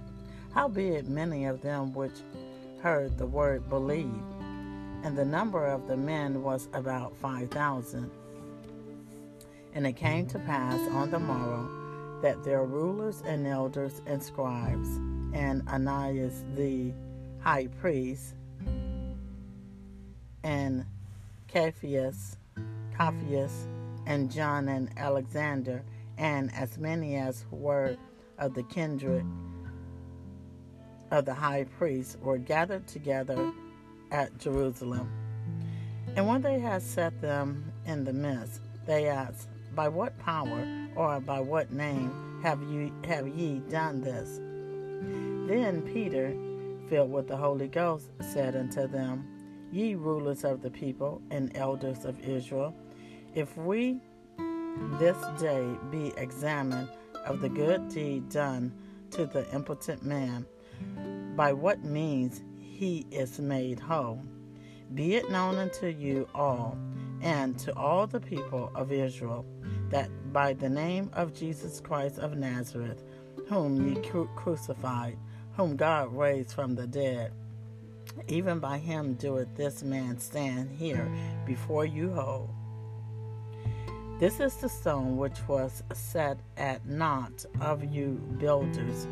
Howbeit 0.53 1.07
many 1.07 1.45
of 1.45 1.61
them 1.61 1.93
which 1.93 2.19
heard 2.79 3.17
the 3.17 3.25
word 3.25 3.67
believe, 3.69 4.23
and 5.03 5.17
the 5.17 5.25
number 5.25 5.65
of 5.65 5.87
the 5.87 5.97
men 5.97 6.43
was 6.43 6.69
about 6.73 7.15
five 7.17 7.49
thousand. 7.49 8.11
And 9.73 9.85
it 9.85 9.93
came 9.93 10.25
to 10.27 10.39
pass 10.39 10.79
on 10.91 11.11
the 11.11 11.19
morrow 11.19 11.69
that 12.21 12.43
their 12.43 12.63
rulers 12.63 13.21
and 13.25 13.45
elders 13.45 14.01
and 14.05 14.21
scribes, 14.21 14.89
and 15.33 15.67
Ananias 15.67 16.43
the 16.55 16.91
high 17.39 17.67
priest, 17.79 18.33
and 20.43 20.85
Caiaphas, 21.47 22.37
Caiaphas, 22.97 23.67
and 24.05 24.31
John 24.31 24.67
and 24.69 24.89
Alexander, 24.97 25.83
and 26.17 26.51
as 26.53 26.77
many 26.77 27.15
as 27.15 27.45
were 27.51 27.97
of 28.37 28.53
the 28.53 28.63
kindred 28.63 29.25
of 31.11 31.25
the 31.25 31.33
high 31.33 31.65
priest, 31.77 32.19
were 32.19 32.37
gathered 32.37 32.87
together 32.87 33.51
at 34.11 34.37
Jerusalem. 34.37 35.11
And 36.15 36.27
when 36.27 36.41
they 36.41 36.59
had 36.59 36.81
set 36.81 37.21
them 37.21 37.71
in 37.85 38.03
the 38.03 38.13
midst, 38.13 38.61
they 38.85 39.07
asked, 39.07 39.47
by 39.75 39.87
what 39.87 40.17
power 40.17 40.65
or 40.95 41.19
by 41.19 41.39
what 41.39 41.71
name 41.71 42.41
have 42.41 42.61
you 42.63 42.91
have 43.05 43.27
ye 43.27 43.59
done 43.69 44.01
this? 44.01 44.39
Then 45.47 45.81
Peter, 45.93 46.35
filled 46.89 47.11
with 47.11 47.27
the 47.27 47.37
Holy 47.37 47.67
Ghost, 47.67 48.09
said 48.21 48.55
unto 48.55 48.87
them, 48.87 49.25
Ye 49.71 49.95
rulers 49.95 50.43
of 50.43 50.61
the 50.61 50.71
people 50.71 51.21
and 51.29 51.55
elders 51.55 52.05
of 52.05 52.19
Israel, 52.21 52.73
if 53.35 53.55
we 53.57 54.01
this 54.99 55.17
day 55.39 55.67
be 55.91 56.13
examined 56.17 56.89
of 57.25 57.41
the 57.41 57.49
good 57.49 57.89
deed 57.89 58.29
done 58.29 58.73
to 59.11 59.25
the 59.25 59.45
impotent 59.53 60.03
man, 60.03 60.45
by 61.35 61.53
what 61.53 61.83
means 61.83 62.43
he 62.59 63.05
is 63.11 63.39
made 63.39 63.79
whole, 63.79 64.21
be 64.93 65.15
it 65.15 65.29
known 65.29 65.55
unto 65.55 65.87
you 65.87 66.27
all 66.33 66.77
and 67.21 67.57
to 67.59 67.75
all 67.75 68.07
the 68.07 68.19
people 68.19 68.71
of 68.75 68.91
Israel 68.91 69.45
that 69.89 70.09
by 70.33 70.53
the 70.53 70.69
name 70.69 71.09
of 71.13 71.33
Jesus 71.33 71.79
Christ 71.79 72.19
of 72.19 72.37
Nazareth, 72.37 73.03
whom 73.47 73.87
ye 73.87 74.01
cru- 74.01 74.29
crucified, 74.35 75.17
whom 75.55 75.75
God 75.75 76.15
raised 76.15 76.51
from 76.51 76.75
the 76.75 76.87
dead, 76.87 77.31
even 78.27 78.59
by 78.59 78.77
him 78.77 79.13
doeth 79.13 79.55
this 79.55 79.83
man 79.83 80.19
stand 80.19 80.71
here 80.71 81.09
before 81.45 81.85
you 81.85 82.11
whole. 82.11 82.49
This 84.19 84.39
is 84.39 84.55
the 84.55 84.69
stone 84.69 85.17
which 85.17 85.37
was 85.47 85.83
set 85.93 86.39
at 86.57 86.85
naught 86.87 87.45
of 87.61 87.83
you 87.83 88.21
builders, 88.39 89.07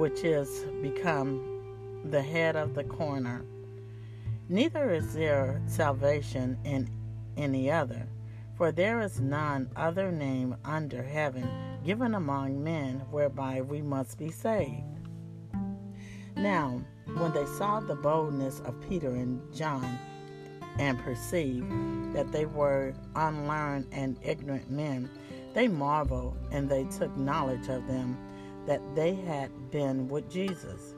which 0.00 0.24
is 0.24 0.64
become 0.80 2.02
the 2.10 2.22
head 2.22 2.56
of 2.56 2.74
the 2.74 2.84
corner. 2.84 3.44
Neither 4.48 4.90
is 4.90 5.12
there 5.14 5.60
salvation 5.66 6.58
in 6.64 6.88
any 7.36 7.70
other 7.70 8.08
for 8.60 8.70
there 8.70 9.00
is 9.00 9.20
none 9.20 9.70
other 9.74 10.12
name 10.12 10.54
under 10.66 11.02
heaven 11.02 11.48
given 11.82 12.14
among 12.14 12.62
men 12.62 12.98
whereby 13.10 13.62
we 13.62 13.80
must 13.80 14.18
be 14.18 14.30
saved. 14.30 14.84
Now, 16.36 16.82
when 17.16 17.32
they 17.32 17.46
saw 17.46 17.80
the 17.80 17.94
boldness 17.94 18.60
of 18.60 18.78
Peter 18.86 19.08
and 19.08 19.40
John, 19.54 19.98
and 20.78 20.98
perceived 20.98 21.70
that 22.14 22.30
they 22.32 22.44
were 22.44 22.92
unlearned 23.16 23.86
and 23.92 24.18
ignorant 24.22 24.70
men, 24.70 25.08
they 25.54 25.66
marveled 25.66 26.36
and 26.52 26.68
they 26.68 26.84
took 26.84 27.16
knowledge 27.16 27.68
of 27.68 27.86
them 27.86 28.16
that 28.70 28.94
they 28.94 29.16
had 29.16 29.50
been 29.72 30.06
with 30.06 30.30
Jesus. 30.30 30.94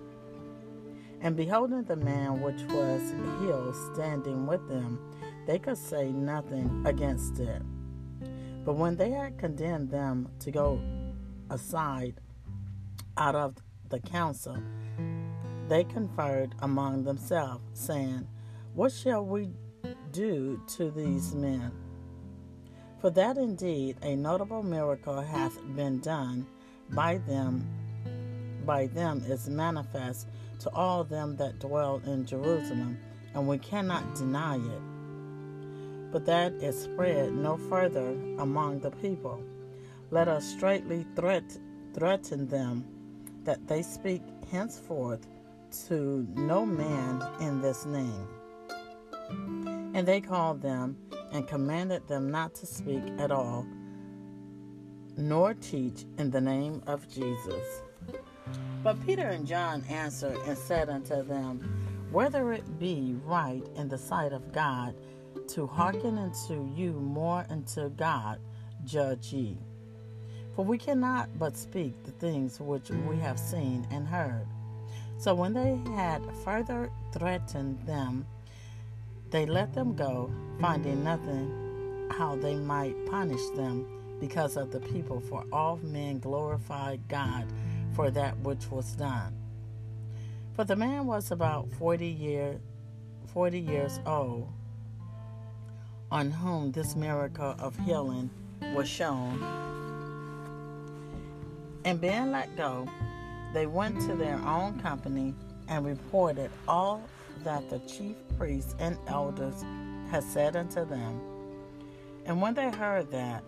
And 1.22 1.35
beholding 1.35 1.85
the 1.85 1.96
man 1.96 2.42
which 2.42 2.61
was 2.64 3.00
healed 3.40 3.74
standing 3.94 4.46
with 4.46 4.68
them, 4.68 4.98
they 5.46 5.58
could 5.58 5.78
say 5.78 6.12
nothing 6.12 6.82
against 6.85 7.38
it. 7.38 7.62
But 8.66 8.74
when 8.74 8.96
they 8.96 9.11
had 9.11 9.38
condemned 9.38 9.90
them 9.90 10.28
to 10.40 10.50
go 10.50 10.82
aside 11.48 12.20
out 13.16 13.35
of 13.35 13.56
the 13.88 14.00
council, 14.00 14.58
they 15.70 15.85
conferred 15.85 16.54
among 16.58 17.04
themselves, 17.04 17.64
saying, 17.72 18.28
What 18.74 18.92
shall 18.92 19.24
we 19.24 19.48
do 20.11 20.61
to 20.76 20.90
these 20.90 21.35
men? 21.35 21.72
For 23.00 23.08
that 23.08 23.38
indeed 23.38 23.96
a 24.02 24.14
notable 24.14 24.62
miracle 24.62 25.22
hath 25.22 25.58
been 25.74 26.00
done 26.00 26.46
by 26.92 27.18
them 27.26 27.66
by 28.64 28.87
them 28.87 29.22
is 29.26 29.48
manifest 29.48 30.28
to 30.61 30.70
all 30.70 31.02
them 31.02 31.35
that 31.37 31.59
dwell 31.59 32.00
in 32.07 32.24
Jerusalem, 32.24 32.96
and 33.35 33.48
we 33.48 33.59
cannot 33.59 34.14
deny 34.14 34.57
it 34.57 34.83
but 36.12 36.26
that 36.26 36.52
is 36.55 36.78
spread 36.78 37.33
no 37.33 37.57
further 37.57 38.11
among 38.38 38.81
the 38.81 38.90
people. 38.90 39.42
Let 40.11 40.28
us 40.28 40.44
straightly 40.44 41.07
threat, 41.16 41.59
threaten 41.94 42.46
them 42.46 42.85
that 43.44 43.66
they 43.66 43.83
speak 43.83 44.22
henceforth 44.50 45.26
to 45.88 46.28
no 46.35 46.66
man 46.66 47.24
in 47.40 47.62
this 47.62 47.87
name. 47.87 48.28
And 49.94 50.07
they 50.07 50.20
called 50.20 50.61
them 50.61 50.98
and 51.33 51.48
commanded 51.48 52.07
them 52.09 52.31
not 52.31 52.55
to 52.57 52.66
speak 52.66 53.02
at 53.18 53.31
all, 53.31 53.66
nor 55.16 55.55
teach 55.55 56.05
in 56.18 56.31
the 56.31 56.40
name 56.40 56.83
of 56.87 57.09
Jesus. 57.12 57.83
But 58.83 59.05
Peter 59.07 59.29
and 59.29 59.46
John 59.46 59.85
answered 59.88 60.38
and 60.46 60.59
said 60.59 60.88
unto 60.88 61.22
them, 61.22 61.61
Whether 62.11 62.53
it 62.53 62.79
be 62.79 63.16
right 63.25 63.62
in 63.77 63.88
the 63.88 63.98
sight 63.98 64.33
of 64.33 64.53
God 64.53 64.94
to 65.48 65.66
hearken 65.66 66.18
unto 66.18 66.68
you 66.75 66.92
more 66.92 67.46
unto 67.48 67.90
God, 67.90 68.40
judge 68.85 69.33
ye. 69.33 69.59
For 70.57 70.64
we 70.64 70.79
cannot 70.79 71.38
but 71.38 71.57
speak 71.57 72.03
the 72.03 72.11
things 72.12 72.61
which 72.61 72.90
we 72.90 73.16
have 73.18 73.38
seen 73.38 73.87
and 73.90 74.07
heard. 74.07 74.46
So 75.18 75.35
when 75.35 75.53
they 75.53 75.79
had 75.94 76.22
further 76.44 76.90
threatened 77.12 77.81
them, 77.87 78.27
they 79.31 79.46
let 79.46 79.72
them 79.72 79.94
go, 79.94 80.31
finding 80.61 81.05
nothing 81.05 82.09
how 82.11 82.37
they 82.37 82.57
might 82.57 82.94
punish 83.07 83.40
them 83.57 84.01
because 84.22 84.56
of 84.56 84.70
the 84.70 84.78
people, 84.78 85.18
for 85.18 85.44
all 85.52 85.80
men 85.82 86.20
glorified 86.20 87.00
God 87.08 87.44
for 87.92 88.08
that 88.12 88.38
which 88.38 88.70
was 88.70 88.92
done. 88.92 89.35
For 90.54 90.62
the 90.62 90.76
man 90.76 91.06
was 91.06 91.32
about 91.32 91.68
40 91.72 92.06
year 92.06 92.61
40 93.35 93.58
years 93.58 93.98
old 94.06 94.48
on 96.12 96.30
whom 96.30 96.70
this 96.70 96.94
miracle 96.94 97.56
of 97.58 97.76
healing 97.80 98.30
was 98.76 98.88
shown. 98.88 99.42
And 101.85 102.00
being 102.00 102.30
let 102.30 102.56
go, 102.56 102.87
they 103.52 103.66
went 103.66 104.00
to 104.02 104.14
their 104.14 104.38
own 104.46 104.78
company 104.78 105.35
and 105.66 105.85
reported 105.85 106.52
all 106.68 107.02
that 107.42 107.68
the 107.70 107.80
chief 107.80 108.14
priests 108.38 108.76
and 108.78 108.96
elders 109.08 109.64
had 110.12 110.22
said 110.22 110.54
unto 110.54 110.85
them. 110.85 111.20
And 112.24 112.40
when 112.40 112.54
they 112.54 112.70
heard 112.70 113.11
that, 113.11 113.42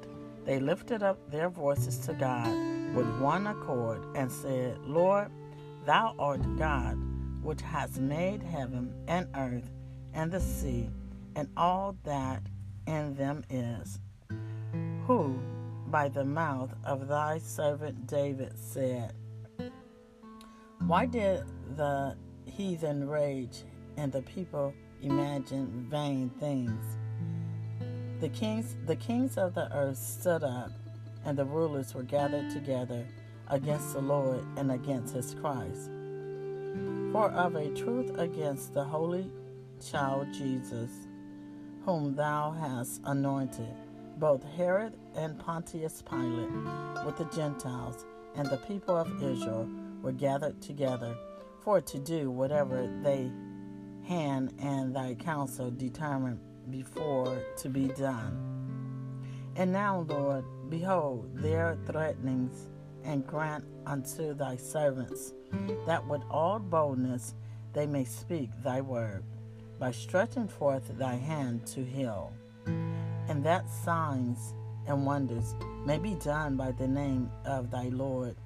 they 0.45 0.61
lifted 0.61 1.03
up 1.03 1.31
their 1.31 1.49
voices 1.49 1.99
to 2.07 2.15
God 2.15 2.49
with 2.95 3.07
one 3.19 3.47
accord 3.47 4.05
and 4.15 4.31
said, 4.31 4.79
Lord, 4.85 5.31
thou 5.85 6.15
art 6.19 6.43
God, 6.57 6.99
which 7.43 7.63
hast 7.63 7.99
made 7.99 8.43
heaven 8.43 8.95
and 9.09 9.27
earth 9.35 9.71
and 10.13 10.31
the 10.31 10.41
sea 10.41 10.91
and 11.37 11.49
all 11.57 11.97
that 12.05 12.43
in 12.87 13.15
them 13.15 13.45
is, 13.51 13.99
who 15.07 15.39
by 15.89 16.09
the 16.09 16.25
mouth 16.25 16.75
of 16.85 17.09
thy 17.09 17.39
servant 17.39 18.07
David 18.07 18.53
said, 18.59 19.13
Why 20.87 21.07
did 21.07 21.45
the 21.77 22.17
heathen 22.47 23.09
rage 23.09 23.65
and 23.97 24.13
the 24.13 24.23
people 24.23 24.75
imagine 25.03 25.87
vain 25.91 26.31
things? 26.41 26.85
The 28.25 28.31
kings, 28.31 28.75
the 28.87 28.97
kings 28.97 29.37
of 29.37 29.53
the 29.53 29.71
earth 29.77 29.99
stood 29.99 30.43
up, 30.43 30.71
and 31.27 31.37
the 31.37 31.45
rulers 31.45 31.95
were 31.95 32.05
gathered 32.05 32.51
together 32.51 33.07
against 33.51 33.93
the 33.93 34.01
Lord 34.01 34.43
and 34.57 34.73
against 34.73 35.15
his 35.15 35.35
Christ. 35.35 35.91
For 37.13 37.31
of 37.33 37.55
a 37.55 37.69
truth 37.75 38.19
against 38.19 38.73
the 38.73 38.83
holy 38.83 39.31
child 39.87 40.29
Jesus, 40.33 40.91
whom 41.85 42.15
thou 42.15 42.53
hast 42.53 43.03
anointed, 43.05 43.75
both 44.17 44.43
Herod 44.57 44.95
and 45.15 45.39
Pontius 45.39 46.01
Pilate, 46.01 47.05
with 47.05 47.19
the 47.19 47.29
Gentiles 47.31 48.07
and 48.37 48.49
the 48.49 48.57
people 48.57 48.97
of 48.97 49.23
Israel, 49.23 49.69
were 50.01 50.13
gathered 50.13 50.63
together 50.63 51.15
for 51.61 51.83
to 51.83 51.99
do 51.99 52.31
whatever 52.31 52.89
they 53.03 53.31
hand 54.09 54.55
and 54.63 54.97
thy 54.97 55.13
counsel 55.13 55.71
determined 55.71 56.41
before 56.71 57.41
to 57.57 57.69
be 57.69 57.89
done. 57.89 59.23
And 59.57 59.73
now, 59.73 60.05
Lord, 60.09 60.45
behold 60.69 61.31
their 61.35 61.77
threatenings, 61.87 62.69
and 63.05 63.27
grant 63.27 63.65
unto 63.85 64.33
thy 64.33 64.57
servants 64.57 65.35
that 65.87 66.07
with 66.09 66.23
all 66.31 66.59
boldness 66.59 67.35
they 67.75 67.87
may 67.87 68.05
speak 68.05 68.49
thy 68.63 68.81
word, 68.81 69.23
by 69.79 69.91
stretching 69.91 70.49
forth 70.49 70.97
thy 70.97 71.17
hand 71.17 71.67
to 71.67 71.85
heal 71.85 72.33
and 73.29 73.45
that 73.45 73.69
signs 73.71 74.55
and 74.87 75.07
wonders 75.07 75.55
may 75.87 75.99
be 75.99 76.15
done 76.17 76.57
by 76.57 76.73
the 76.73 76.87
name 76.87 77.31
of 77.45 77.71
thy 77.71 77.89
Lord, 77.89 78.37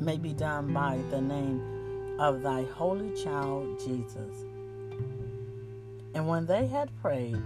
may 0.00 0.16
be 0.16 0.32
done 0.32 0.72
by 0.72 0.98
the 1.10 1.20
name 1.20 2.16
of 2.20 2.42
thy 2.42 2.64
holy 2.74 3.10
child 3.22 3.78
Jesus. 3.80 4.44
And 6.18 6.26
when 6.26 6.46
they 6.46 6.66
had 6.66 6.90
prayed, 7.00 7.40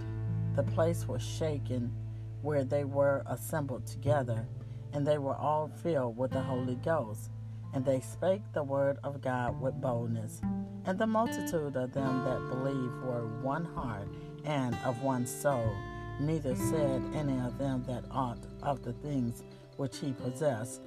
the 0.55 0.63
place 0.63 1.07
was 1.07 1.21
shaken 1.21 1.93
where 2.41 2.63
they 2.63 2.85
were 2.85 3.21
assembled 3.27 3.85
together, 3.85 4.47
and 4.93 5.05
they 5.05 5.19
were 5.19 5.35
all 5.35 5.67
filled 5.83 6.17
with 6.17 6.31
the 6.31 6.41
Holy 6.41 6.73
Ghost. 6.77 7.29
And 7.75 7.85
they 7.85 7.99
spake 7.99 8.41
the 8.51 8.63
word 8.63 8.97
of 9.03 9.21
God 9.21 9.61
with 9.61 9.79
boldness. 9.79 10.41
And 10.85 10.97
the 10.97 11.05
multitude 11.05 11.75
of 11.75 11.93
them 11.93 12.23
that 12.25 12.49
believed 12.49 13.03
were 13.03 13.27
one 13.43 13.65
heart 13.65 14.07
and 14.43 14.75
of 14.83 15.03
one 15.03 15.27
soul 15.27 15.71
neither 16.19 16.55
said 16.55 17.03
any 17.13 17.39
of 17.41 17.59
them 17.59 17.83
that 17.85 18.05
aught 18.09 18.39
of 18.63 18.81
the 18.81 18.93
things 18.93 19.43
which 19.77 19.99
he 19.99 20.13
possessed 20.13 20.81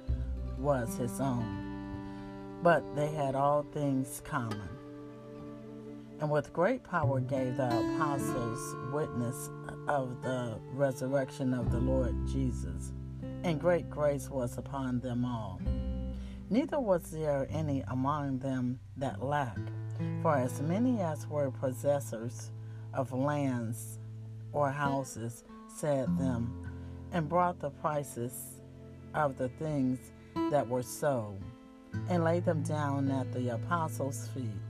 was 0.57 0.97
his 0.97 1.21
own, 1.21 2.59
but 2.61 2.83
they 2.97 3.07
had 3.07 3.33
all 3.33 3.63
things 3.71 4.21
common. 4.25 4.76
And 6.19 6.31
with 6.31 6.51
great 6.51 6.83
power 6.83 7.19
gave 7.19 7.57
the 7.57 7.67
apostles 7.67 8.75
witness 8.91 9.49
of 9.87 10.21
the 10.23 10.59
resurrection 10.73 11.53
of 11.53 11.71
the 11.71 11.79
Lord 11.79 12.15
Jesus, 12.27 12.91
and 13.43 13.59
great 13.59 13.89
grace 13.89 14.29
was 14.29 14.57
upon 14.57 14.99
them 14.99 15.23
all. 15.23 15.61
Neither 16.49 16.79
was 16.79 17.11
there 17.11 17.47
any 17.51 17.83
among 17.89 18.39
them 18.39 18.79
that 18.97 19.21
lacked, 19.21 19.69
for 20.21 20.35
as 20.35 20.61
many 20.61 21.01
as 21.01 21.27
were 21.27 21.51
possessors 21.51 22.51
of 22.93 23.13
lands 23.13 23.99
or 24.53 24.71
houses, 24.71 25.43
said 25.67 26.17
them, 26.17 26.65
and 27.11 27.29
brought 27.29 27.59
the 27.59 27.69
prices 27.69 28.61
of 29.13 29.37
the 29.37 29.49
things 29.49 29.99
that 30.49 30.67
were 30.67 30.81
sold, 30.81 31.43
and 32.09 32.23
laid 32.23 32.43
them 32.43 32.63
down 32.63 33.11
at 33.11 33.31
the 33.33 33.49
apostles' 33.49 34.29
feet. 34.29 34.66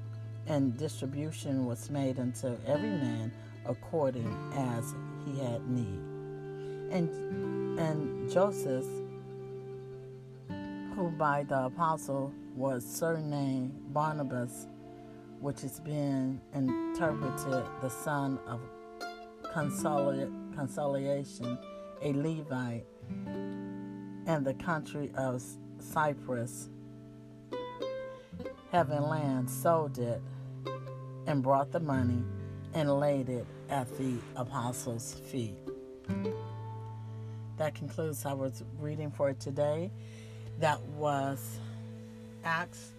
And 0.48 0.78
distribution 0.78 1.66
was 1.66 1.90
made 1.90 2.20
unto 2.20 2.58
every 2.66 2.90
man 2.90 3.32
according 3.66 4.34
as 4.56 4.96
he 5.26 5.40
had 5.40 5.68
need. 5.70 6.00
And 6.92 7.10
and 7.80 8.32
Joseph, 8.32 8.86
who 10.96 11.12
by 11.18 11.44
the 11.44 11.66
apostle 11.66 12.34
was 12.56 12.86
surnamed 12.86 13.94
Barnabas, 13.94 14.68
which 15.40 15.64
is 15.64 15.80
being 15.80 16.42
interpreted 16.54 17.66
the 17.82 17.90
son 17.90 18.40
of 18.48 18.60
consolation, 19.54 21.58
a 22.02 22.14
Levite, 22.14 22.86
and 24.26 24.46
the 24.46 24.56
country 24.56 25.12
of 25.16 25.44
Cyprus, 25.80 26.70
having 28.72 29.02
land, 29.02 29.50
sold 29.50 29.98
it, 30.00 30.22
and 31.28 31.44
brought 31.44 31.72
the 31.72 31.80
money 31.80 32.24
and 32.74 33.00
laid 33.00 33.30
it 33.30 33.46
at 33.70 33.96
the 33.98 34.16
apostles' 34.36 35.14
feet. 35.14 35.58
That 37.58 37.76
concludes 37.76 38.26
our 38.26 38.52
reading 38.80 39.12
for 39.12 39.34
today. 39.34 39.92
That 40.60 40.82
was 40.98 41.60
Acts 42.44 42.94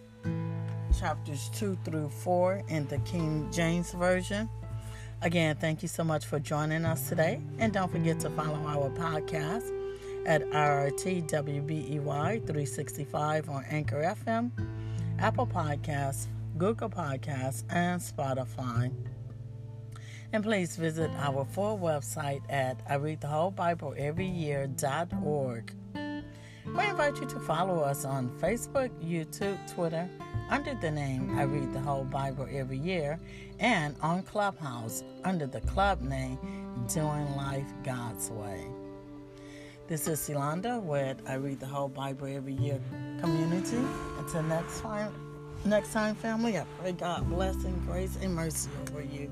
chapters 0.97 1.49
2 1.55 1.77
through 1.83 2.09
4 2.09 2.63
in 2.69 2.87
the 2.87 2.99
King 2.99 3.49
James 3.51 3.91
Version. 3.91 4.49
Again, 5.21 5.55
thank 5.57 5.81
you 5.81 5.87
so 5.87 6.03
much 6.03 6.25
for 6.25 6.39
joining 6.39 6.85
us 6.85 7.09
today. 7.09 7.41
And 7.57 7.73
don't 7.73 7.91
forget 7.91 8.19
to 8.21 8.29
follow 8.31 8.61
our 8.65 8.89
podcast 8.91 9.69
at 10.25 10.41
RRTWBEY 10.43 12.01
365 12.45 13.49
on 13.49 13.65
Anchor 13.69 14.01
FM, 14.01 14.51
Apple 15.19 15.47
Podcasts, 15.47 16.27
Google 16.59 16.89
Podcasts, 16.89 17.63
and 17.69 18.01
Spotify. 18.01 18.91
And 20.33 20.43
please 20.43 20.75
visit 20.75 21.09
our 21.17 21.45
full 21.45 21.79
website 21.79 22.41
at 22.49 22.81
I 22.87 22.95
read 22.95 23.21
the 23.21 23.27
whole 23.27 23.49
Bible 23.49 23.95
every 23.97 24.27
year.org. 24.27 25.73
We 25.95 26.85
invite 26.85 27.19
you 27.19 27.25
to 27.27 27.39
follow 27.39 27.79
us 27.79 28.03
on 28.05 28.29
Facebook, 28.39 28.89
YouTube, 29.01 29.57
Twitter, 29.73 30.07
under 30.49 30.75
the 30.75 30.91
name 30.91 31.39
I 31.39 31.43
Read 31.43 31.73
the 31.73 31.79
Whole 31.79 32.03
Bible 32.03 32.47
Every 32.51 32.77
Year, 32.77 33.17
and 33.59 33.95
on 34.01 34.21
Clubhouse 34.21 35.03
under 35.23 35.47
the 35.47 35.61
club 35.61 36.01
name 36.01 36.37
Doing 36.93 37.35
Life 37.35 37.71
God's 37.83 38.29
Way. 38.29 38.67
This 39.87 40.07
is 40.07 40.29
Yolanda 40.29 40.79
with 40.79 41.17
I 41.27 41.35
Read 41.35 41.59
the 41.59 41.65
Whole 41.65 41.89
Bible 41.89 42.27
Every 42.27 42.53
Year 42.53 42.79
community. 43.19 43.81
Until 44.19 44.43
next 44.43 44.81
time, 44.81 45.28
next 45.65 45.93
time, 45.93 46.15
family, 46.15 46.57
I 46.57 46.65
pray 46.79 46.91
God 46.93 47.29
blessing, 47.29 47.81
grace, 47.85 48.17
and 48.21 48.33
mercy 48.33 48.69
over 48.89 49.01
you. 49.01 49.31